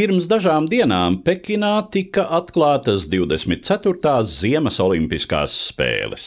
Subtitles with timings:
[0.00, 4.14] Pirms dažām dienām Pekinā tika atklātas 24.
[4.24, 6.24] Ziemas Olimpiskās spēles.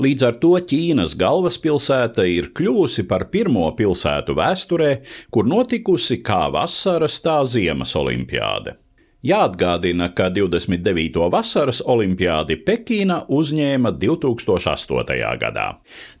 [0.00, 4.92] Līdz ar to Ķīnas galvaspilsēta ir kļuvusi par pirmo pilsētu vēsturē,
[5.28, 8.78] kur notikusi kā vasaras, tā ziemas olimpiāde.
[9.20, 11.26] Jāatgādina, ka 29.
[11.28, 15.18] vasaras olimpiādi Pekīna uzņēma 2008.
[15.42, 15.66] gadā.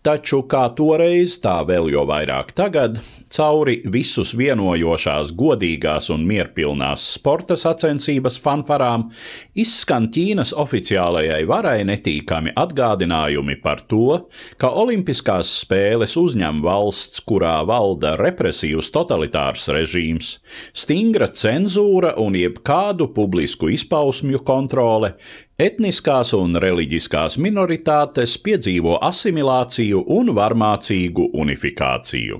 [0.00, 2.98] Taču kā toreiz, tā vēl jo vairāk tagad,
[3.30, 9.10] cauri visus vienojošās, godīgās un mierpilnās sporta sacensības fanfarām,
[9.54, 14.22] izskan Ķīnas oficiālajai varai netīkami atgādinājumi par to,
[14.56, 20.38] ka Olimpiskās spēles uzņem valsts, kurā valda represīvs totalitārs režīms,
[20.72, 25.14] stingra cenzūra un jebkāda kādu publisku izpausmju kontrole,
[25.60, 32.38] etniskās un reliģiskās minoritātes piedzīvo asimilāciju un varmācīgu unifikāciju.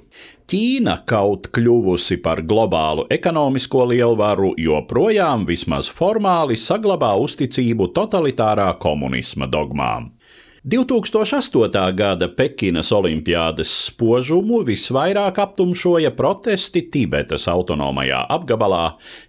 [0.50, 10.08] Ķīna kaut kļuvusi par globālu ekonomisko lielvaru, joprojām vismaz formāli saglabā uzticību totalitārā komunisma dogmām.
[10.64, 11.94] 2008.
[11.96, 18.82] gada Pekinas Olimpiādas spožumu visvairāk aptumšoja protesti Tibetas autonomajā apgabalā,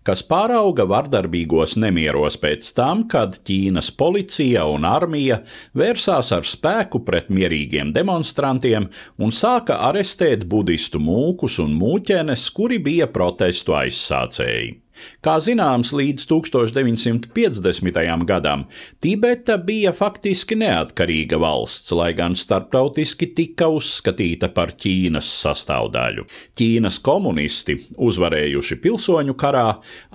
[0.04, 5.40] kas pārauga vardarbīgos nemieros pēc tam, kad Ķīnas policija un armija
[5.72, 13.08] vērsās ar spēku pret mierīgiem demonstrantiem un sāka arestēt budistu mūkus un mūķenes, kuri bija
[13.08, 14.82] protestu aizsācēji.
[15.22, 18.24] Kā zināms, līdz 1950.
[18.26, 18.64] gadam
[19.06, 26.26] Tibeta bija faktiski neatkarīga valsts, lai gan starptautiski tika uzskatīta par Ķīnas sastāvdaļu.
[26.58, 29.68] Ķīnas komunisti, uzvarējuši pilsoņu karā,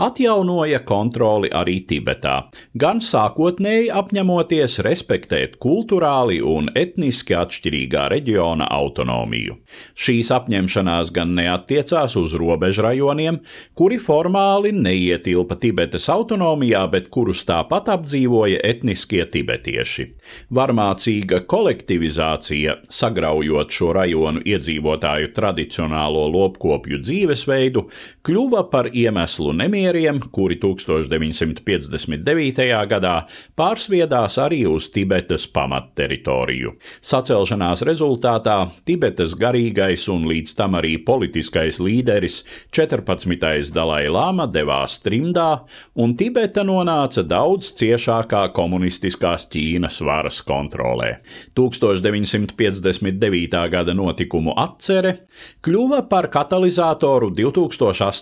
[0.08, 2.34] atjaunoja kontroli arī Tibetā,
[2.74, 9.54] gan sākotnēji apņemoties respektēt kultūrāli un etniski atšķirīgā reģiona autonomiju.
[9.94, 13.38] Šīs apņemšanās gan neatiecās uz robežrajoniem,
[13.78, 20.08] kuri formāli neietilpa Tibetas autonomijā, bet kurus tāpat apdzīvoja etniskie tibetieši.
[20.56, 27.86] Varmācīga kolektivizācija, sagraujot šo rajonu iedzīvotāju tradicionālo lopkopju dzīvesveidu,
[28.26, 32.64] kļuva par iemeslu nemieriem, kuri 1959.
[32.90, 33.14] gadā
[33.58, 36.72] pārsviedās arī uz Tibetas pamatteritoriju.
[37.06, 38.56] Sacelšanās rezultātā
[38.88, 42.40] Tibetas garīgais un līdz tam arī politiskais līderis
[42.74, 43.70] 14.
[43.76, 45.62] Dalai Lama devās trimdā,
[45.94, 51.10] un Tibeta nonāca daudz ciešākā komunistiskās Ķīnas varas kontrolē.
[51.54, 53.70] 1959.
[53.70, 55.16] gada notikumu atcere
[55.62, 58.15] kļuva par katalizatoru 2008.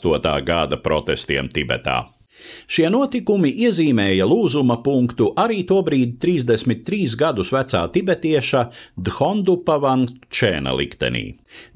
[0.44, 2.15] Gada protestiem Tibetā.
[2.66, 8.65] Šie notikumi iezīmēja lūzuma punktu arī tobrīd 33 gadus vecā tibetieša
[9.06, 11.25] Dhondupa Vančēna liktenī.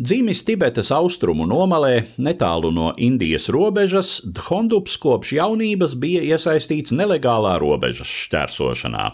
[0.01, 8.11] Dzimis Tibetas austrumu nomalē, netālu no Indijas robežas, Dhondups kopš jaunības bija iesaistīts nelegālā robežas
[8.27, 9.09] šķērsošanā.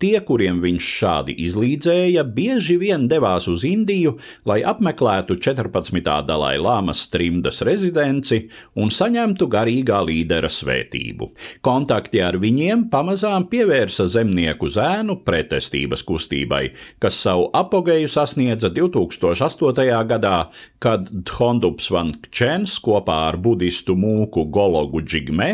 [0.00, 4.14] Tie, kuriem viņš šādi izlīdzēja, bieži vien devās uz Indiju,
[4.48, 6.00] lai apmeklētu 14.
[6.24, 8.46] Dalai Lāmas trimdas rezidenci
[8.80, 11.28] un saņemtu garīgā līdera svētību.
[11.60, 16.62] Kontakti ar viņiem pamazām pievērsa zemnieku zēnu pretestības kustībai,
[17.02, 19.84] kas savu apogeju sasniedza 2008.
[20.08, 20.38] gadā,
[20.80, 25.50] kad Dhondups Van Kčens kopā ar budistu mūku Gologu Džigme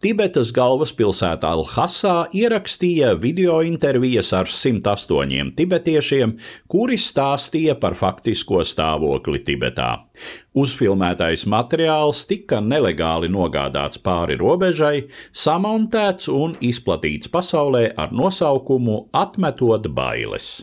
[0.00, 6.36] Tibetas galvaspilsētā Lhasā ierakstīja video interviju intervijas ar 108 tibetiešiem,
[6.70, 10.06] kuri stāstīja par faktisko stāvokli Tibetā.
[10.54, 20.60] Uzfilmētais materiāls tika nelegāli nogādāts pāri robežai, samontēts un izplatīts pasaulē ar nosaukumu Atmetot bailes.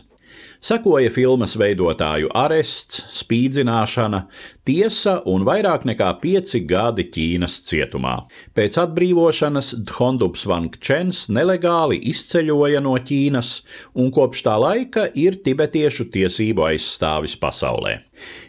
[0.58, 4.24] Sekoja filmas veidotāju arests, spīdzināšana,
[4.68, 8.14] tiesa un vairāk nekā pieci gadi Ķīnas cietumā.
[8.56, 13.52] Pēc atbrīvošanas Dhondups Van Kčens nelegāli izceļoja no Ķīnas
[13.96, 17.96] un kopš tā laika ir tibetiešu tiesību aizstāvis pasaulē.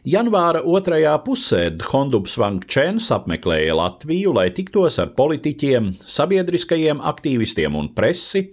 [0.09, 7.91] Janvāra otrajā pusē Dhondups Van Kčens apmeklēja Latviju, lai tiktos ar politiķiem, sabiedriskajiem aktīvistiem un
[7.95, 8.47] presi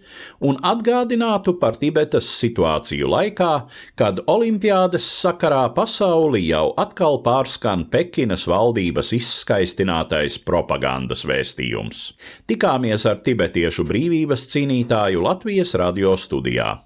[0.44, 3.52] un atgādinātu par Tibetas situāciju laikā,
[3.98, 7.22] kad Olimpiādas sakarā pasauli jau atkal
[7.56, 12.14] pārskan Pekinas valdības izskaistinātais propagandas vēstījums.
[12.46, 16.82] Tikāmies ar tibetiešu brīvības cīnītāju Latvijas radio studijā.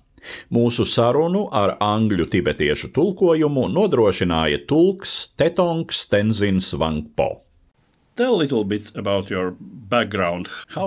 [0.52, 7.42] Mūsu sarunu ar angļu tibetiešu tulkojumu nodrošināja tulks Tetongs Tenzins Vangpo.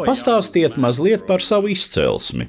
[0.06, 2.47] Pastāstiet mazliet par savu izcelsmi.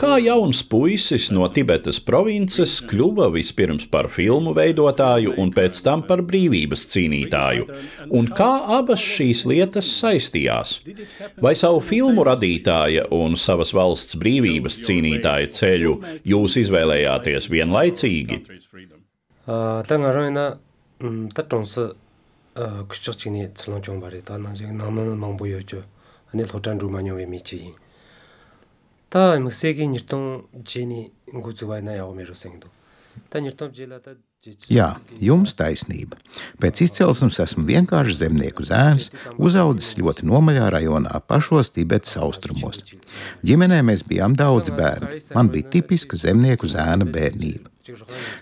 [0.00, 6.22] Kā jauns puisis no Tibetas provinces kļuva vispirms par filmu veidotāju un pēc tam par
[6.26, 7.66] brīvības cīnītāju,
[8.16, 10.80] un kā abas šīs lietas saistījās?
[11.42, 15.96] Vai savu filmu radītāja un savas valsts brīvības cīnītāja ceļu
[16.32, 18.42] jūs izvēlējāties vienlaicīgi?
[22.60, 25.82] Uh, kuchak chini tsilang chong bari, ta nang zik naman mangbo yo cho,
[26.34, 27.74] ane lo chan ru ma nyong we mi chi yin.
[29.10, 32.70] Ta miksegi nirtong jini ngu zuwai na yao me ro sengdo.
[33.28, 34.14] Ta nirtong jila ta
[34.72, 36.16] Jā, jums taisnība.
[36.62, 42.80] Pēc izcelsmes esmu vienkārši zemnieku zēns, uzaudzis ļoti nomaļā rajonā, pašos Tibetas austrumos.
[43.44, 45.20] Ģimenē mēs bijām daudz bērnu.
[45.36, 47.68] Man bija tipiska zemnieku zēna bērnība.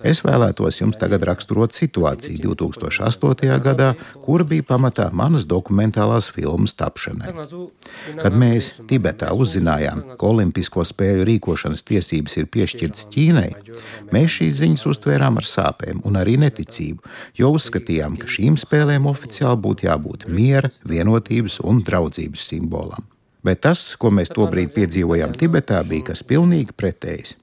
[0.07, 3.59] Es vēlētos jums tagad raksturot situāciju 2008.
[3.65, 3.93] gadā,
[4.25, 7.35] kura bija pamatā manas dokumentālās filmas tapšanai.
[8.21, 13.51] Kad mēs Tibetā uzzinājām, ka Olimpisko spēļu rīkošanas tiesības ir piešķirtas Ķīnai,
[14.15, 17.05] mēs šīs ziņas uztvērām ar sāpēm un arī neticību,
[17.41, 23.09] jo uzskatījām, ka šīm spēlēm oficiāli būtu jābūt miera, vienotības un draudzības simbolam.
[23.49, 27.37] Bet tas, ko mēs tobrīd piedzīvojām Tibetā, bija kas pilnīgi pretējs.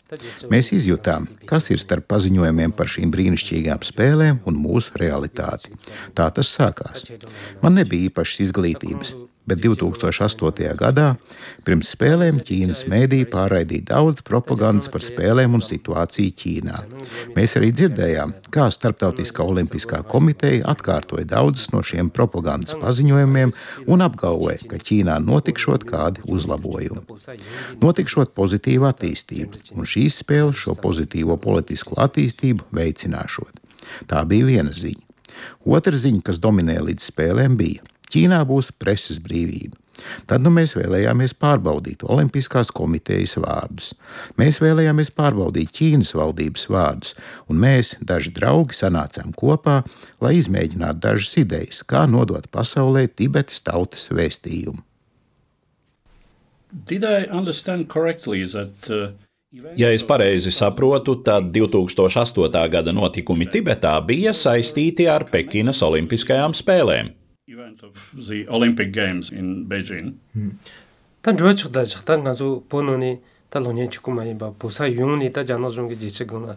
[0.51, 5.73] Mēs izjutām, kas ir starp paziņojumiem par šīm brīnišķīgām spēlēm un mūsu realitāti.
[6.13, 7.07] Tā tas sākās.
[7.63, 9.15] Man nebija īpašas izglītības,
[9.49, 10.73] bet 2008.
[10.79, 11.07] gadā
[11.65, 16.79] pirms spēlēm Ķīnas mēdīja pārraidīja daudz propagandas par spēlēm un situāciju Ķīnā.
[17.37, 23.53] Mēs arī dzirdējām, kā Startautiskā olimpiskā komiteja atkārtoja daudzus no šiem propagandas paziņojumiem
[23.91, 27.05] un apgalvoja, ka Ķīnā notikšot kādi uzlabojumi.
[27.83, 33.61] Notikšot pozitīva attīstība, un šīs spēles šo pozitīvo politisko attīstību veicināšot.
[34.09, 35.03] Tā bija viena ziņa.
[35.67, 39.77] Otra ziņa, kas dominēja līdz spēlēm, bija Ķīnā būs preses brīvība.
[40.29, 43.93] Tad nu, mēs vēlējāmies pārbaudīt Olimpiskās komitejas vārdus.
[44.39, 47.13] Mēs vēlējāmies pārbaudīt Ķīnas valdības vārdus,
[47.51, 49.81] un mēs, daži draugi, sanācām kopā,
[50.23, 54.83] lai izmēģinātu dažas idejas, kā nodot pasaulē Tibetas tautas vēstījumu.
[58.51, 59.13] That, uh...
[59.79, 62.65] Ja es pareizi saprotu, tad 2008.
[62.73, 67.13] gada notikumi Tibetā bija saistīti ar Pekinas Olimpiskajām spēlēm
[67.47, 70.17] event of the Olympic Games in Beijing.
[71.21, 73.19] Tan zhuo chuk da chak tan nga zu po no ni
[73.51, 75.89] ta lo nyen chuk ma yin ba po sa yung ni ta jan no zhong
[75.93, 76.55] ge ji chi gong na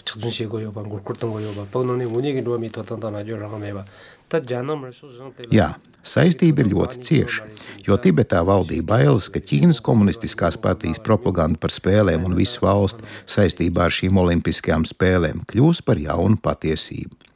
[0.00, 2.06] chak zhun shi go yo ba ngur kur tong go yo ba po no ni
[2.08, 3.84] wu ni ge ruo mi to tang ta ma jo ra me ba
[4.28, 7.44] ta jan no mar su zhong te Jā, saistība ir ļoti cieša,
[7.84, 13.04] jo Tibetā valdīja bailes, ka Ķīnas komunistiskās partijas propaganda par spēlēm un visu valsti.
[13.28, 17.29] Saistībā ar šīm olimpiskajām spēlēm kļūs par jaunu patiesību.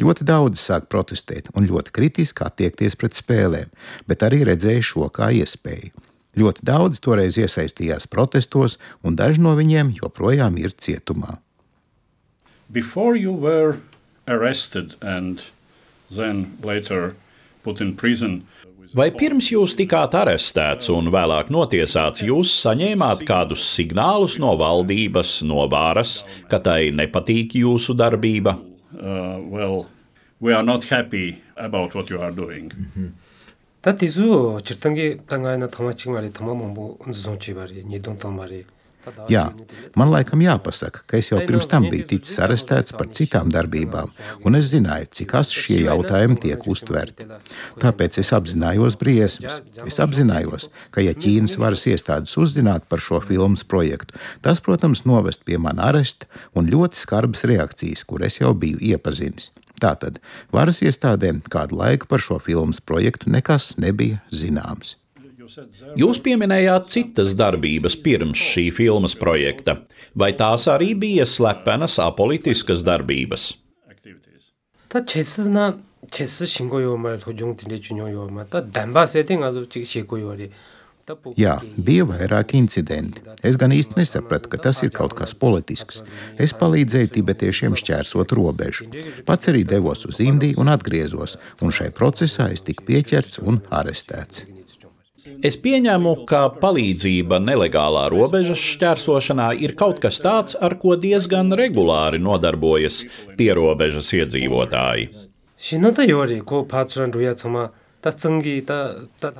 [0.00, 3.72] Ļoti daudzi sāk protestēt un ļoti kritiski attiekties pret spēlēm,
[4.08, 5.92] bet arī redzēja šo kā iespēju.
[6.38, 11.38] Ļoti daudzi toreiz iesaistījās protestos, un daži no viņiem joprojām ir cietumā.
[12.70, 13.80] Before you were
[14.26, 15.50] arrested and
[16.10, 17.14] then later
[17.64, 18.44] put in prison,
[18.96, 25.66] Vai pirms jūs tikāt arestēts un vēlāk notiesāts, jūs saņēmāt kādus signālus no valdības, no
[25.68, 28.56] varas, ka tai nepatīk jūsu darbība?
[28.94, 29.86] uh, well,
[30.40, 32.72] we are not happy about what you are doing.
[33.82, 37.36] Tā tīzū, chirtangi tāngāi nā tāma chīk mārī, tāma māmbū, nzu.
[39.30, 39.44] Jā,
[39.98, 44.12] man laikam jāpasaka, ka es jau pirms tam biju ticis arestēts par citām darbībām,
[44.46, 47.28] un es zināju, cik asi šie jautājumi tiek uztverti.
[47.82, 49.60] Tāpēc es apzinājos briesmas.
[49.86, 55.46] Es apzinājos, ka ja Ķīnas varas iestādes uzzinātu par šo filmas projektu, tas, protams, novest
[55.48, 59.52] pie mana aresta un ļoti skarbas reakcijas, kur es jau biju iepazinis.
[59.78, 60.18] Tātad
[60.54, 64.97] varas iestādēm kādu laiku par šo filmas projektu nekas nebija zināms.
[65.98, 69.78] Jūs pieminējāt citas darbības pirms šī filmas projekta.
[70.18, 73.50] Vai tās arī bija slepenas apolitiskas darbības?
[74.88, 75.74] Tā česna,
[76.12, 80.48] česna šingo jomā, hoģung tindē čuņo jomā, tā dambā sētī ngāzu čik šīko jori.
[81.40, 83.22] Jā, bija vairāki incidenti.
[83.46, 86.02] Es gan īsti nesapratu, ka tas ir kaut kas politisks.
[86.36, 88.90] Es palīdzēju tibetiešiem šķērsot robežu.
[89.28, 94.57] Pats arī devos uz Indiju un atgriezos, un šai procesā es tiku pieķerts un arestēts.
[95.44, 102.20] Es pieņemu, ka palīdzība nelegālā robežas šķērsošanā ir kaut kas tāds, ar ko diezgan regulāri
[102.22, 103.04] nodarbojas
[103.38, 105.10] pierobežas iedzīvotāji.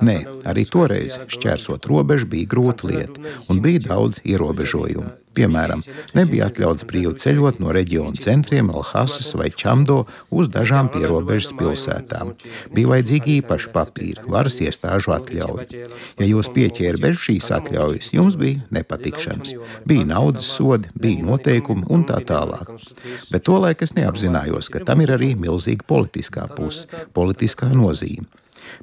[0.03, 0.17] Nē,
[0.51, 5.13] arī toreiz šķērsot robežu bija grūta lieta un bija daudz ierobežojumu.
[5.37, 5.83] Piemēram,
[6.17, 9.99] nebija atļauts brīvi ceļot no reģiona centriem Alhasas vai Čamdo
[10.33, 12.33] uz dažām pierobežas pilsētām.
[12.73, 15.85] Bija vajadzīgi īpaši papīri, varas iestāžu atļauja.
[16.19, 19.53] Ja jūs pieķēra bez šīs atļaujas, jums bija nepatikšanas.
[19.89, 22.73] Bija naudas sodi, bija noteikumi un tā tālāk.
[23.29, 28.25] Bet tolaik es neapzinājos, ka tam ir arī milzīga politiskā puse, politiskā nozīme.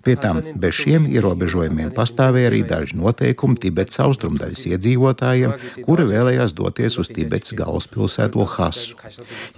[0.05, 5.55] Pie tam bez šiem ierobežojumiem pastāvēja arī daži noteikumi Tibetas austrumdaļas iedzīvotājiem,
[5.87, 8.99] kuri vēlējās doties uz Tibetas galvaspilsētu Lhasu.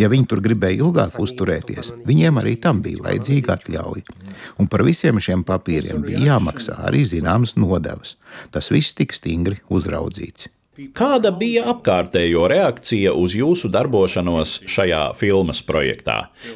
[0.00, 4.18] Ja viņi tur gribēja ilgāk uzturēties, viņiem arī tam bija vajadzīga atļauja.
[4.58, 8.16] Un par visiem šiem papīriem bija jāmaksā arī zināmas nodevas.
[8.54, 10.52] Tas viss tika stingri uzraudzīts.
[10.97, 16.15] Kāda bija apkārtējo reakcija uz jūsu darbošanos šajā filmas projektā?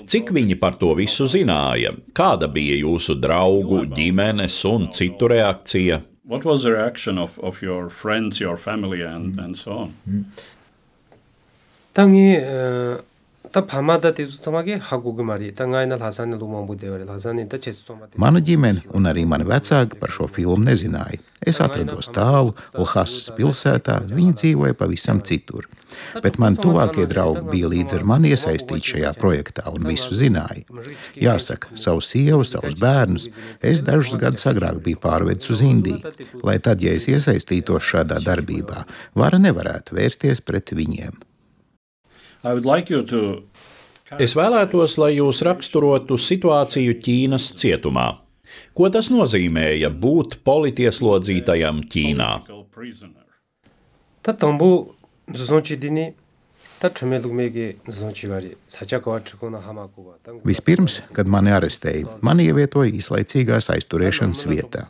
[0.09, 1.91] Cik viņi par to visu zināja?
[2.17, 6.01] Kāda bija jūsu draugu, ģimenes un citu reakcija?
[6.25, 9.93] What was the reaction of, of your friends, your family, and, and so on?
[11.93, 13.01] 땅이 다
[18.22, 21.20] Mana ģimene un arī mani vecāki par šo filmu nezināja.
[21.42, 25.66] Es atrados tālu, Lahasas pilsētā, viņi dzīvoja pavisam citur.
[26.24, 30.62] Bet man tuvākie draugi bija līdz ar mani iesaistīti šajā projektā un visu zināja.
[31.20, 33.28] Jāsaka, savu sievu, savus bērnus
[33.60, 36.14] es dažus gadus agrāk biju pārvedis uz Indiju,
[36.46, 38.86] lai tad, ja es iesaistītos šādā darbībā,
[39.18, 41.20] vara nevarētu vērsties pret viņiem.
[44.20, 48.08] Es vēlētos, lai jūs raksturotu situāciju Ķīnas cietumā.
[48.76, 52.30] Ko tas nozīmēja būt politieslodzītajam Ķīnā?
[52.44, 53.22] political prisoner.
[54.22, 54.36] 다
[60.42, 64.82] Vispirms, kad mani arestēja, mani ievietoja īslaicīgās aizturēšanas vietā.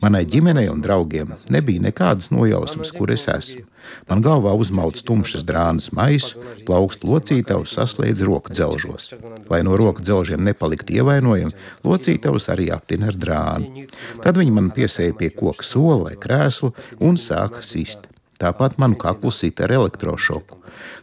[0.00, 3.66] Manai ģimenei un draugiem nebija nekādas nojausmas, kur es esmu.
[4.08, 9.10] Man galvā uzmauts tumšas drānas maisu, plaukst locītavs saslēdz roku dzelžos.
[9.52, 11.52] Lai no roku dzelžiem nepaliktu ievainojami,
[11.84, 13.84] locītavs arī aptina ar drānu.
[14.24, 16.72] Tad viņi man piesēja pie koka sola vai krēsla
[17.04, 18.08] un sāka sist.
[18.44, 20.58] Tāpat manu kaklu sita ar elektrošoku.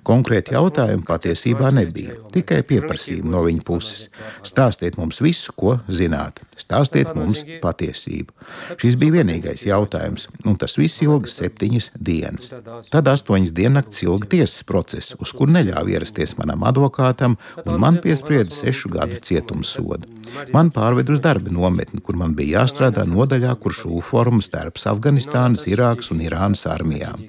[0.05, 4.03] Konkrēti jautājumi patiesībā nebija, tikai pieprasījumi no viņa puses.
[4.45, 8.33] Stāstiet mums visu, ko zināt, stāstiet mums patiesību.
[8.81, 12.51] Šis bija vienīgais jautājums, un tas viss ilga septiņas dienas.
[12.93, 18.51] Tad astoņas diennakts ilga tiesas process, uz kur neļāva ierasties manam advokātam, un man piesprieda
[18.53, 20.09] sešu gadu cietuma sodu.
[20.53, 25.65] Man pārved uz darba nometni, kur man bija jāstrādā nodaļā, kur šūnu formas starp Afganistānas,
[25.69, 27.25] Irākas un Irānas armijām.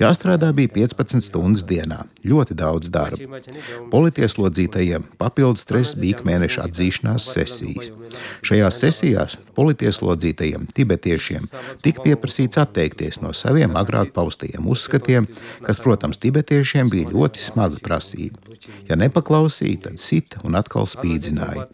[0.00, 3.40] Jāstrādā bija 15 stundas dienā, ļoti daudz darba.
[3.92, 7.92] Politieslodzītajiem papildus stress bija mēneša atzīšanās sesijas.
[8.57, 11.45] Šajās sesijās politieslodzītajiem tibetiešiem
[11.83, 15.27] tika pieprasīts atteikties no saviem agrāk paustajiem uzskatiem,
[15.67, 18.39] kas, protams, tibetiešiem bija ļoti smaga prasība.
[18.89, 21.67] Ja nepaklausīja, tad sita un atkal spīdzināja.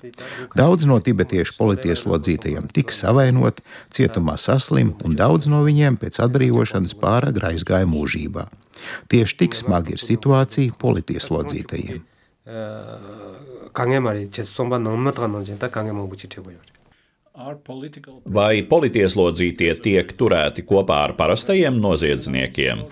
[0.57, 7.53] Daudz no tibetiešu politieslodzītajiem tika savainoti, cietumā saslim, un daudz no viņiem pēc atbrīvošanas pāragri
[7.53, 8.49] aizgāja mūžībā.
[9.11, 12.07] Tieši tik smagi ir situācija politieslodzītajiem.
[13.73, 16.57] 강해 말이 제수성바 너무 가능진 다 강해 먹고 지태고요.
[18.30, 22.84] Vai politieslodzītie tiek turēti kopā ar parastajiem noziedzniekiem?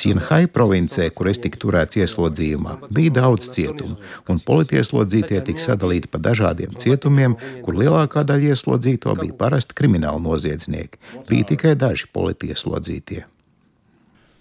[0.00, 3.98] Cienhai provincē, kur es tiku turēts ieslodzījumā, bija daudz cietumu,
[4.32, 10.98] un politieslodzītie tika sadalīti pa dažādiem cietumiem, kur lielākā daļa ieslodzīto bija parasti krimināli noziedznieki.
[11.28, 13.26] Bija tikai daži politieslodzītie.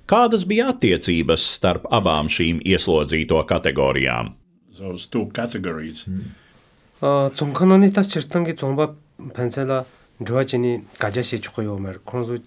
[0.09, 4.35] Kādas bija attiecības starp abām šīm ieslodzīto kategorijām?
[4.78, 6.07] those two categories.
[7.00, 8.95] 어 종칸원이 다 절단 게 종바
[9.35, 9.85] 펜셀라
[10.25, 12.38] 좋아지니 가자시 죽어요 말 그런서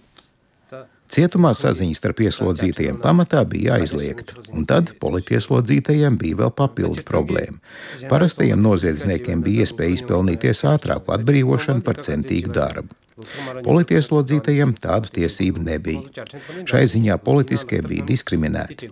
[1.12, 7.60] Cietumā saziņa starp ieslodzītajiem pamatā bija aizliegta, un tad politieslodzītajiem bija vēl papildu problēma.
[8.08, 12.96] Parastajiem noziedzniekiem bija iespēja izpelnīties ātrāku atbrīvošanu par centīgu darbu.
[13.65, 16.25] Politieslodzītajiem tādu tiesību nebija.
[16.69, 18.91] Šai ziņā politiskie bija diskriminēti.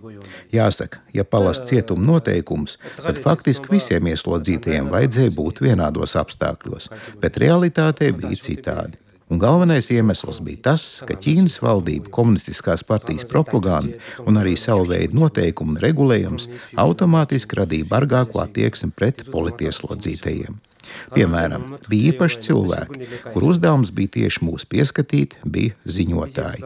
[0.54, 6.90] Jāsaka, ja palast cietuma noteikumus, tad faktiski visiem ieslodzītajiem vajadzēja būt vienādos apstākļos,
[7.22, 8.98] bet realitātē bija citādi.
[9.26, 15.18] Un galvenais iemesls bija tas, ka Ķīnas valdība, komunistiskās partijas propaganda un arī savu veidu
[15.18, 16.46] noteikumu un regulējums
[16.78, 20.60] automātiski radīja bargāku attieksmi pret politieslodzītajiem.
[21.14, 26.64] Piemēram, bija īpaši cilvēki, kur uzdevums bija tieši mūs pieskatīt, bija ziņotāji.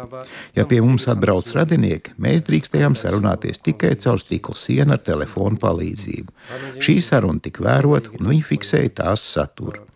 [0.57, 6.37] Ja pie mums atbrauc radinieki, mēs drīkstējām sarunāties tikai caur stikla sienu ar telefonu palīdzību.
[6.83, 9.87] Šī saruna tika vērota, un viņi fiksēja tās saturu.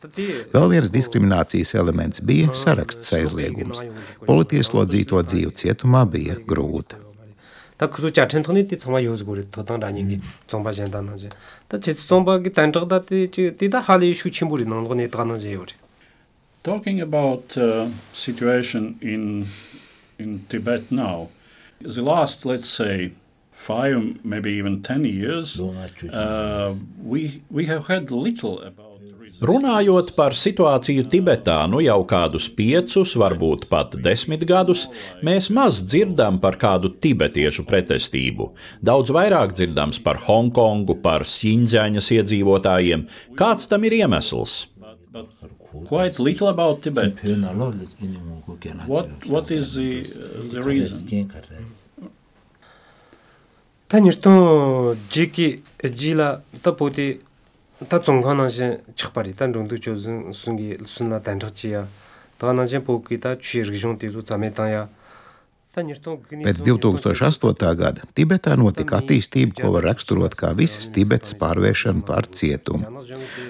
[0.52, 3.80] Vēl viens diskriminācijas elements bija saraksts aizliegums.
[4.28, 7.03] Politieslodzīto dzīve cietumā bija grūta.
[7.83, 11.29] 다 그저 자천통이 띠 정말 요즈고리 도당라닝이 정바전 단나제
[11.67, 15.73] 다 제스 정바기 단적다 띠 띠다 할이 슈침부리 넣는 따는제 요리
[16.61, 19.47] Talking about uh, situation in
[20.19, 21.29] in Tibet now,
[21.79, 23.13] the last let's say
[23.53, 28.82] five, maybe even ten years, uh, we we have had little about.
[29.42, 34.86] Runājot par situāciju Tibetā, nu jau kādus piecus, varbūt pat desmit gadus,
[35.26, 38.52] mēs maz dzirdam par kādu tibetiešu pretestību.
[38.84, 43.08] Daudz vairāk dzirdams par Hongkongu, par Sīņģaņas iedzīvotājiem.
[43.40, 44.68] Kāds tam ir iemesls?
[45.88, 47.18] Quite little about Tibet.
[48.86, 51.30] What, what is the, uh, the reason?
[53.88, 57.20] Tanirton jiki jila tapoti
[57.87, 61.87] 다 종간나신 척발이 단 정도 조선 순기 순나 단적지야
[62.37, 64.89] 다나진 보기다 취르기종 뒤도 잠에 땅야
[65.69, 67.75] Pēc 2008.
[67.77, 73.03] gada Tibetā notika attīstība, ko var raksturot kā visas Tibetas pārvēršana par cietumu.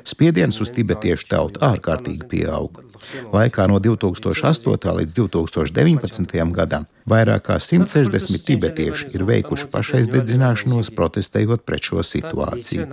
[0.04, 2.84] Spiediens uz tibetiešu tautu ārkārtīgi pieauga.
[3.33, 4.97] Laikā no 2008.
[5.01, 6.53] līdz 2019.
[6.55, 12.87] gadam vairāk kā 160 tibetieši ir veikuši pašaizdedzināšanos, protestējot pret šo situāciju.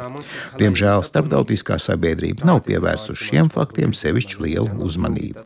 [0.60, 5.46] Diemžēl starptautiskā sabiedrība nav pievērsusi šiem faktiem sevišķu lielu uzmanību.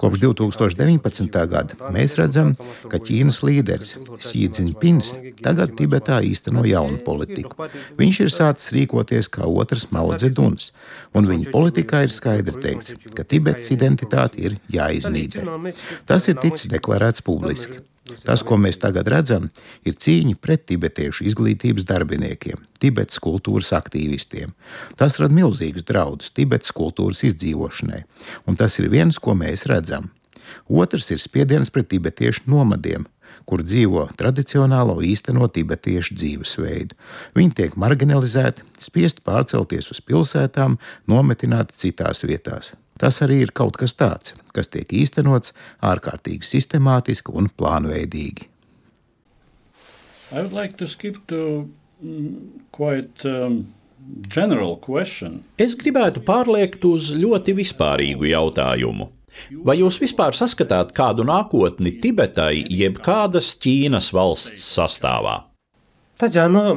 [0.00, 1.38] Kopš 2019.
[1.50, 2.54] gada mēs redzam,
[2.90, 3.94] ka Ķīnas līderis
[4.26, 5.12] Sīdziņpins
[5.44, 7.68] tagad Tibetā īsteno jaunu politiku.
[7.98, 10.72] Viņš ir sācis rīkoties kā otrs Maudzeduns,
[11.14, 15.44] un viņa politikā ir skaidri teikts, ka Tibetas identitāte ir jāiznīdē.
[16.08, 17.84] Tas ir ticis deklarēts publiski.
[18.04, 19.46] Tas, ko mēs tagad redzam,
[19.88, 24.52] ir cīņa pret tibetiešu izglītības darbiniekiem, Tibetas kultūras aktīvistiem.
[25.00, 28.02] Tas rada milzīgus draudus Tibetas kultūras izdzīvošanai,
[28.44, 30.10] un tas ir viens, ko mēs redzam.
[30.68, 33.08] Otrs ir spiediens pret tibetiešu nomadiem,
[33.48, 37.00] kur dzīvo tradicionālo īsteno tibetiešu dzīvesveidu.
[37.36, 40.76] Viņi tiek marginalizēti, spiest pārcelties uz pilsētām,
[41.08, 42.74] nometināti citās vietās.
[43.00, 48.50] Tas arī ir kaut kas tāds, kas tiek īstenots ārkārtīgi sistemātiski un plānveidīgi.
[50.34, 50.86] Like to
[51.26, 51.68] to
[52.74, 53.66] quite, um,
[55.58, 59.08] es gribētu pārliekt uz ļoti vispārīgu jautājumu.
[59.66, 65.40] Vai jūs vispār saskatāt kādu nākotni Tibetai, jeb kādas Ķīnas valsts sastāvā?
[66.20, 66.76] Tā jāna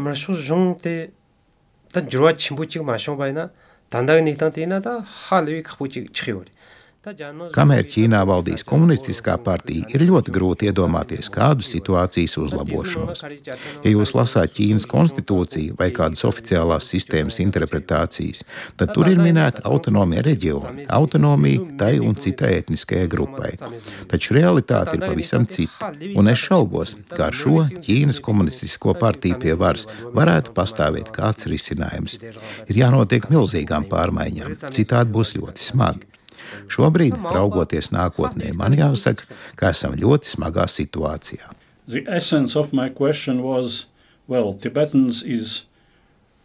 [2.10, 3.50] jirwa chimbu chik ma shong bayna,
[3.89, 6.51] 단다가 니탄티나 다 할위 크부치 치요리
[7.06, 13.22] Kamēr Ķīnā valdīs komunistiskā partija, ir ļoti grūti iedomāties kādu situācijas uzlabošanos.
[13.86, 18.44] Ja jūs lasāt Ķīnas konstitūciju vai kādas oficiālās sistēmas interpretācijas,
[18.80, 23.54] tad tur ir minēta autonomija reģiona, autonomija tai un citai etniskajai grupai.
[24.12, 29.56] Taču realitāte ir pavisam cita, un es šaubos, ka ar šo Ķīnas komunistisko partiju pie
[29.56, 32.20] varas varētu pastāvēt kāds risinājums.
[32.68, 36.17] Ir jānotiek milzīgām pārmaiņām, citādi būs ļoti smagi.
[36.72, 39.28] Šobrīd, raugoties nākotnē, man jāsaka,
[39.60, 41.54] ka esam ļoti smagā situācijā.
[41.88, 43.86] The essence of my question was,
[44.28, 45.66] well, Tibetans is,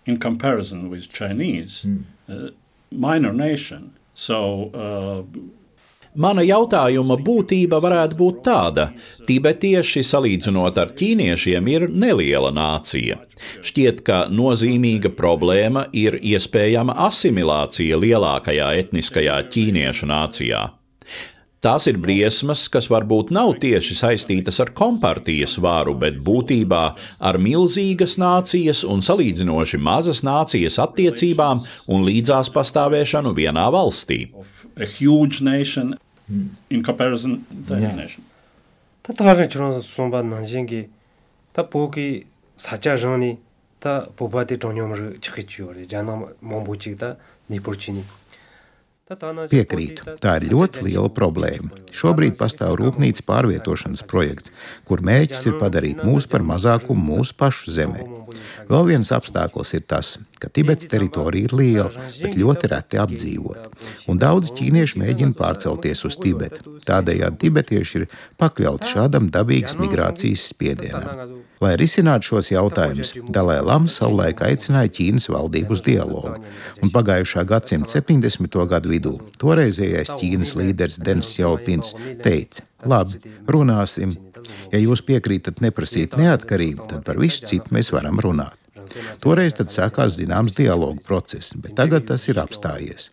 [0.07, 2.05] in comparison with Chinese, mm.
[2.29, 2.51] a
[2.93, 3.93] minor nation.
[4.15, 5.23] So, uh,
[6.15, 8.91] Mana jautājuma būtība varētu būt tāda:
[9.29, 13.17] tibetieši, salīdzinot ar ķīniešiem, ir neliela nācija.
[13.65, 20.63] Šķiet, ka nozīmīga problēma ir iespējama asimilācija lielākajā etniskajā ķīniešu nācijā.
[21.63, 26.81] Tās ir briesmas, kas varbūt nav tieši saistītas ar kompartijas varu, bet būtībā
[27.23, 34.25] ar milzīgas nācijas un salīdzinoši mazas nācijas attiecībām un līdzās pastāvēšanu vienā valstī.
[47.95, 48.22] A
[49.53, 51.71] Piekrītu, tā ir ļoti liela problēma.
[51.93, 54.53] Šobrīd pastāv rūpnīcas pārvietošanas projekts,
[54.89, 58.07] kur mērķis ir padarīt mūs par mazākumu mūsu pašu zemē.
[58.71, 63.71] Vēl viens apstākļus ir tas, ka Tibetas teritorija ir liela, bet ļoti reti apdzīvota,
[64.11, 66.77] un daudz ķīnieši mēģina pārcelties uz Tibetu.
[66.87, 68.09] Tādējādi tibetieši ir
[68.43, 71.39] pakļauti šādam dabīgas migrācijas spiedienam.
[71.63, 76.35] Lai risinātu šos jautājumus, Dalai Lama savulaik aicināja Ķīnas valdību uz dialogu,
[76.83, 78.59] un pagājušā gadsimta 70.
[78.73, 84.17] gadu vidū toreizējais Ķīnas līderis Dens Jaupins teica: Labi, runāsim.
[84.73, 88.59] Ja jūs piekrītat neprasīt neatkarību, tad par visu citu mēs varam runāt.
[89.23, 93.11] Toreiz sākās zināms dialogu process, bet tagad tas ir apstājies.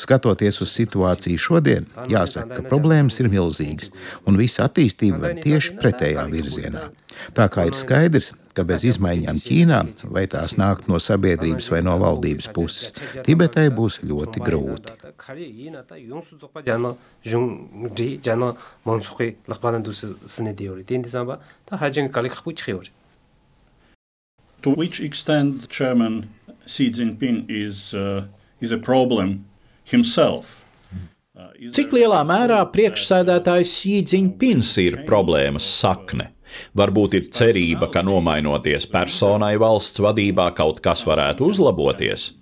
[0.00, 3.92] Skatoties uz situāciju šodien, jāsaka, ka problēmas ir milzīgas,
[4.26, 6.88] un visa attīstība ved tieši pretējā virzienā.
[7.36, 9.80] Tā kā ir skaidrs, ka bez izmaiņām Ķīnā,
[10.16, 12.92] vai tās nāk no sabiedrības vai no valdības puses,
[13.26, 14.94] Tibetai būs ļoti grūti.
[24.62, 26.28] To which extent Chairman
[26.66, 28.24] Xi Jinping is, uh,
[28.60, 29.44] is a problem
[29.84, 30.62] himself?
[31.76, 36.30] Cik lielā mērā priekšsēdētājs Jīdziņpins ir problēmas sakne?
[36.78, 42.32] Varbūt ir cerība, ka nomainoties personai valsts vadībā kaut kas varētu uzlaboties.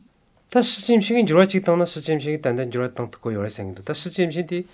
[0.54, 3.84] Tas simšīgi ģurāčīgi tāna, tas simšīgi tāna ģurāčīgi tāna tako jūrēsēngi.
[3.86, 4.64] Tas simšīgi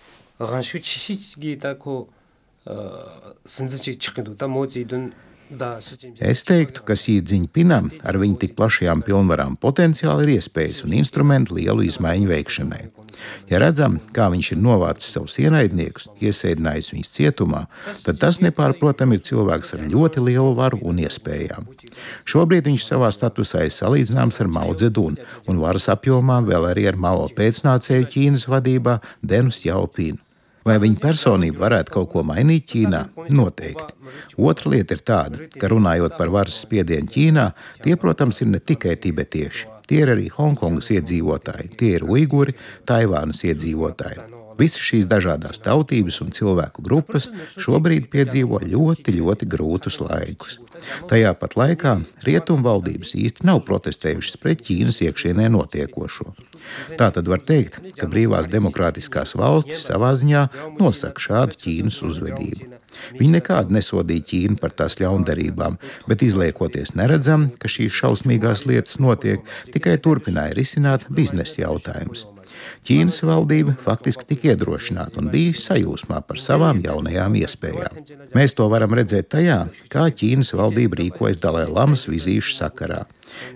[0.40, 2.02] gānšu čīšīgi tāko
[3.48, 5.10] sindzačīgi čikindu, tā mōcīdun.
[6.22, 11.88] Es teiktu, ka Sīdziņpinam ar viņa tik plašajām pilnvarām potenciāli ir iespējas un instrumenti lielu
[11.88, 12.84] izmaiņu veikšanai.
[13.50, 17.64] Ja redzam, kā viņš ir novācis savus ienaidniekus, iesēdinājis viņus cietumā,
[18.04, 21.68] tad tas nepārprotami ir cilvēks ar ļoti lielu varu un iespējām.
[22.30, 26.98] Šobrīd viņš savā statusā ir salīdzināms ar Mao Zedunu un varas apjomā vēl arī ar
[27.00, 30.20] Mao pēcnācēju Ķīnas vadībā Denu Jaupīnu.
[30.66, 33.00] Vai viņa personība varētu kaut ko mainīt Ķīnā?
[33.32, 33.96] Noteikti.
[34.36, 37.46] Otra lieta ir tāda, ka runājot par varas spiedienu Ķīnā,
[37.84, 39.79] tie, protams, ir ne tikai tibetieši.
[39.90, 42.52] Tie ir arī Hongkongas iedzīvotāji, tie ir uiguri,
[42.86, 44.22] Taivānas iedzīvotāji.
[44.60, 47.26] Visas šīs dažādas tautības un cilvēku grupas
[47.58, 50.60] šobrīd piedzīvo ļoti, ļoti grūtus laikus.
[51.10, 56.32] Tajā pat laikā rietumvaldības īsti nav protestējušas pret Ķīnas iekšienē notiekošo.
[57.00, 60.46] Tā tad var teikt, ka brīvās demokrātiskās valstis savā ziņā
[60.80, 62.74] nosaka šādu Ķīnas uzvedību.
[63.16, 65.78] Viņi nekādu nesodīja Ķīnu par tās ļaundarībām,
[66.10, 72.26] bet izliekoties neredzam, ka šīs šausmīgās lietas notiek, tikai turpināja risināt biznesa jautājumus.
[72.80, 77.98] Ķīnas valdība faktiski tika iedrošināta un bija sajūsmā par savām jaunajām iespējām.
[78.32, 79.58] Mēs to varam redzēt tajā,
[79.92, 83.04] kā Ķīnas valdība rīkojas Dalai Lamas vizīšu sakarā.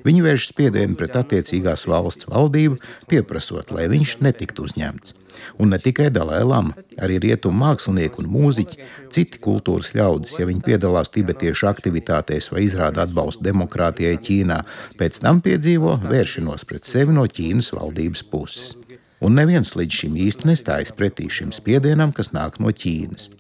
[0.05, 2.77] Viņi vērš spiedienu pret attiecīgās valsts valdību,
[3.11, 5.17] pieprasot, lai viņš netiktu uzņemts.
[5.59, 8.79] Un ne tikai Dalai Lama, arī rietumu mākslinieki un mūziķi,
[9.17, 14.63] citi kultūras ļaudis, ja viņi piedalās tibetiešu aktivitātēs vai izrāda atbalstu demokrātijai Ķīnā,
[15.01, 18.77] pēc tam piedzīvo vēršanos pret sevi no Ķīnas valdības puses
[19.21, 23.31] un neviens līdz šim īsti nestājas pretī šim spiedienam, kas nāk no Ķīnas.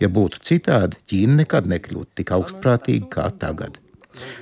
[0.00, 3.80] Ja būtu citādi, Ķīna nekad nekļūtu tik augstprātīga kā tagad.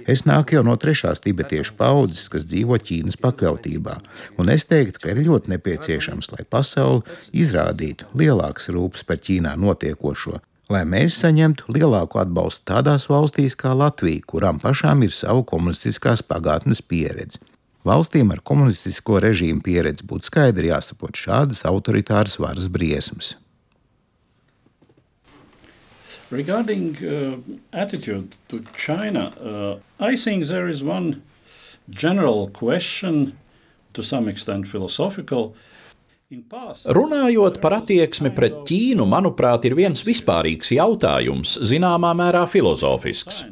[0.06, 3.96] Es nāku jau no trešās tibetiešu paudzes, kas dzīvo Ķīnas pakļautībā,
[4.38, 7.02] un es teiktu, ka ir ļoti nepieciešams, lai pasaule
[7.34, 10.38] izrādītu lielākas rūpes par Ķīnā notiekošo,
[10.70, 16.84] lai mēs saņemtu lielāku atbalstu tādās valstīs kā Latvija, kurām pašām ir savu komunistiskās pagātnes
[16.84, 17.42] pieredze.
[17.84, 23.34] Valstīm ar komunistisko režīmu pieredzi būtu skaidri jāsaprot šādas autoritāras varas briesmas.
[26.32, 27.36] Regarding uh,
[27.72, 31.22] attitude to China, uh, I think there is one
[31.90, 33.38] general question,
[33.92, 35.73] to some extent philosophical, uh,
[36.98, 43.44] Runājot par attieksmi pret Ķīnu, manuprāt, ir viens vispārīgs jautājums, zināmā mērā filozofisks.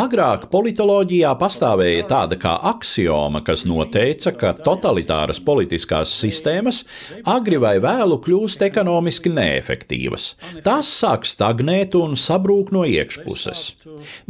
[0.00, 6.82] Agrāk politoloģijā pastāvēja tāda kā axioma, kas noteica, ka totalitāras politiskās sistēmas
[7.28, 10.28] agri vai vēlu kļūst ekonomiski neefektīvas.
[10.66, 13.64] Tās sāk stagnēt un sabrūk no iekšpuses.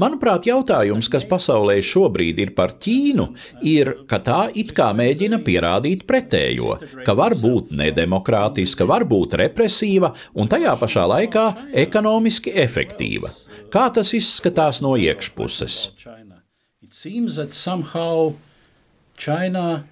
[0.00, 3.28] Manuprāt, jautājums, kas pasaulē šobrīd ir par Ķīnu,
[3.66, 10.14] ir, ka tā it kā mēģina pierādīt pretējo, ka var būt nedemokrātiska, var būt represīva
[10.34, 11.46] un tajā pašā laikā
[11.84, 13.30] ekonomiski efektīva.
[13.70, 15.92] Kā tas izskatās no iekšpuses?
[19.20, 19.84] China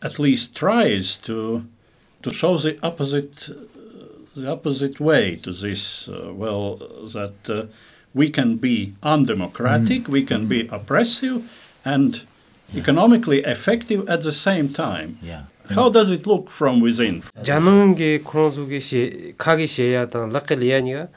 [0.00, 1.64] at least tries to,
[2.22, 3.50] to show the opposite
[4.38, 6.08] the opposite way to this.
[6.08, 7.66] Uh, well, that uh,
[8.14, 10.08] we can be undemocratic, mm.
[10.08, 10.48] we can mm.
[10.48, 11.50] be oppressive,
[11.84, 12.22] and
[12.72, 12.80] yeah.
[12.80, 15.18] economically effective at the same time.
[15.22, 15.42] Yeah.
[15.70, 17.22] How does it look from within?
[17.42, 20.92] Janung ge khonzu ge she kha ge she ya ta la ke le ya ni
[20.92, 21.08] ga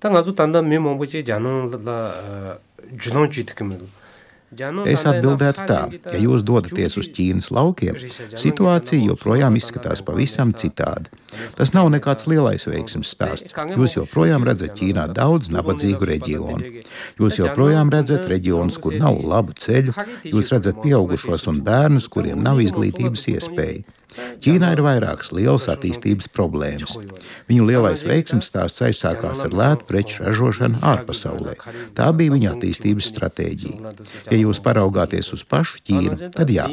[0.00, 2.58] ta nga zu tan da me mong bo che janung la
[2.96, 3.78] junong chi de ke me
[4.52, 5.80] Es atbildētu tā,
[6.12, 7.96] ja jūs dodaties uz Ķīnas laukiem,
[8.36, 11.08] situācija joprojām izskatās pavisam citādi.
[11.56, 13.54] Tas nav nekāds lielais veiksmes stāsts.
[13.72, 16.82] Jūs joprojām redzat Ķīnā daudz nabadzīgu reģionu.
[17.20, 19.96] Jūs joprojām redzat reģionus, kur nav labu ceļu,
[20.28, 24.00] jūs redzat pieaugušos un bērnus, kuriem nav izglītības iespēju.
[24.42, 26.96] Ķīnā ir vairākas lielas attīstības problēmas.
[27.48, 31.56] Viņu lielais veiksmes stāsts aizsākās ar lētu preču ražošanu ārpasaulē.
[31.96, 33.94] Tā bija viņa attīstības stratēģija.
[34.30, 36.66] Ja jūs paraugāties uz pašu Ķīnu, tad jā,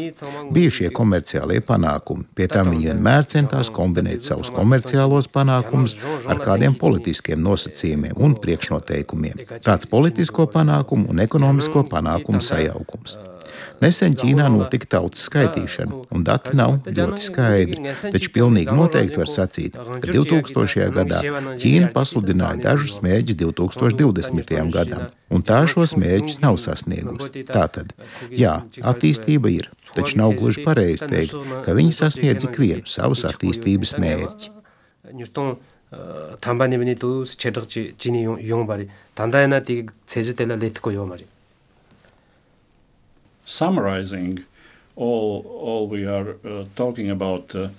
[0.54, 2.28] bija šie komerciālie panākumi.
[2.36, 5.98] Pie tam viņi vienmēr centās kombinēt savus komerciālos panākumus
[6.30, 9.46] ar kādiem politiskiem nosacījumiem un priekšnoteikumiem.
[9.66, 13.18] Tāds politisko panākumu un ekonomisko panākumu sajaukums.
[13.83, 17.93] Nesen Ķīnā notika tautas skaitīšana, un dati nav ļoti skaidri.
[18.15, 20.89] Taču pilnīgi noteikti var sacīt, ka 2000.
[20.95, 21.21] gadā
[21.61, 24.55] Ķīna pasludināja dažus mērķus 2020.
[24.75, 27.45] gadam, un tā šos mērķus nav sasniegusi.
[27.51, 27.93] Tātad,
[28.31, 34.53] jā, attīstība ir, taču nav gluži pareizi teikt, ka viņi sasniedz ikvienu savus attīstības mērķi.
[36.41, 41.25] 담반이분이 또 제덕지 진이 용발이 단다이나 디 제지텔라 레트고 요 말이
[43.50, 44.46] summarizing
[44.96, 47.56] all, all we are uh, talking about.
[47.56, 47.70] Uh,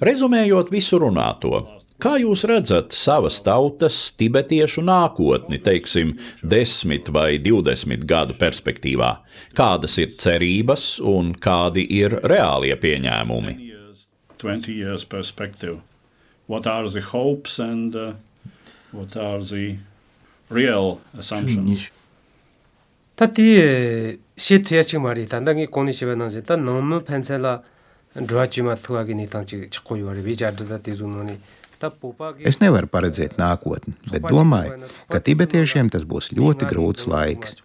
[0.00, 1.58] Rezumējot visu runāto,
[2.00, 9.10] kā jūs redzat savas tautas tibetiešu nākotni, teiksim, 10 vai 20 gadu perspektīvā?
[9.58, 13.58] Kādas ir cerības un kādi ir reālie pieņēmumi?
[14.40, 15.82] 20 years perspective.
[16.46, 18.14] What are the hopes and uh,
[18.90, 19.76] what are the
[20.48, 21.92] real assumptions?
[23.20, 27.60] だって xie tuya chik maari, tanda ngi koni shiwa nangzi, ta nangmu pensa la
[28.16, 31.36] dhruwa chima tuwa ki nitang chik chikko yuwaari, vi jardada tizu nani,
[32.44, 37.60] Es nevaru paredzēt nākotni, bet domāju, ka tibetiešiem tas būs ļoti grūts laiks.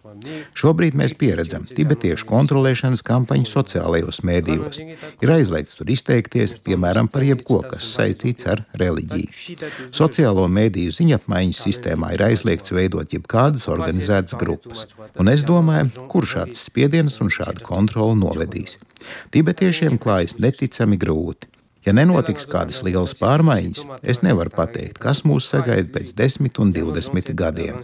[0.56, 4.80] Šobrīd mēs pieredzam tibetiešu kontrolēšanas kampaņu sociālajos mēdījos.
[5.24, 9.58] Ir aizliegts tur izteikties, piemēram, par jebko, kas saistīts ar reliģiju.
[9.96, 14.86] Sociālo mēdīju ziņapmaiņas sistēmā ir aizliegts veidot jebkādas organizētas grupas.
[15.20, 18.78] Un es domāju, kur šāds spiediens un šāda kontrola novedīs.
[19.34, 21.52] Tibetiešiem klājas neticami grūti.
[21.86, 27.34] Ja nenotiks kādas lielas pārmaiņas, es nevaru pateikt, kas mūs sagaida pēc 10 un 20
[27.38, 27.78] gadiem.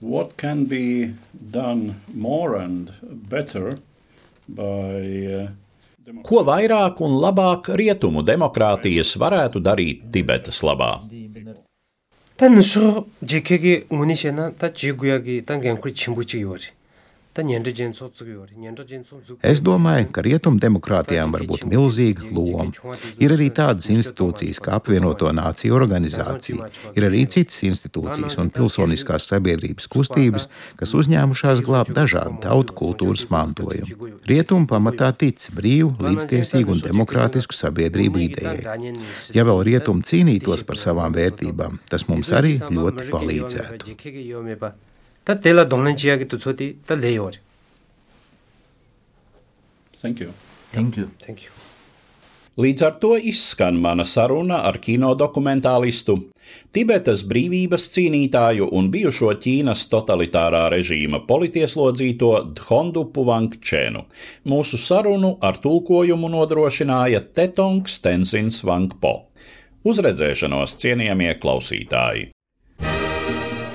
[0.00, 2.92] What can be done more and
[3.30, 3.78] better
[4.48, 5.48] by uh,
[6.22, 11.00] Ko vairāk un labāk rietumu demokrātijas varētu darīt Tibetas labā?
[12.38, 16.70] Tan so jekegi unishena ta jiguyagi tan genkuri chimbuchi yori.
[19.42, 22.70] Es domāju, ka rietumdemokrātijām var būt milzīga loma.
[23.22, 29.88] Ir arī tādas institūcijas kā apvienoto nāciju organizācija, ir arī citas institūcijas un pilsoniskās sabiedrības
[29.92, 30.48] kustības,
[30.80, 34.10] kas uzņēmušās glābt dažādu tautu kultūras mantojumu.
[34.28, 38.94] Rietumi pamatā tic brīvu, līdztiesīgu un demokrātisku sabiedrību idejai.
[39.36, 43.96] Ja vēl rietumi cīnītos par savām vērtībām, tas mums arī ļoti palīdzētu.
[45.26, 47.42] Tā tēlā dōnglañ chīyāgi tu tsōti tā lē yōri.
[50.00, 50.32] Thank you.
[50.72, 51.10] Thank you.
[51.18, 51.56] Thank you.
[52.56, 56.14] Līdz ar to izskan mana saruna ar kinodokumentālistu,
[56.72, 64.06] Tibetas brīvības cīnītāju un bijušo Ķīnas totalitārā režīma politieslodzīto Dhondupu Vangčēnu.
[64.48, 69.14] Mūsu sarunu ar tulkojumu nodrošināja Tetongs Tenzins Vangpo.
[69.84, 72.30] Uzredzēšanos cienījamie klausītāji!